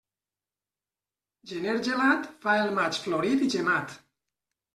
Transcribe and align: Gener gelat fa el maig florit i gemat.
Gener 1.51 1.75
gelat 1.89 2.25
fa 2.47 2.57
el 2.63 2.73
maig 2.79 2.99
florit 3.05 3.45
i 3.51 3.53
gemat. 3.57 3.97